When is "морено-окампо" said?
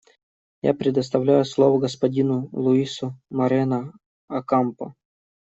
3.29-4.95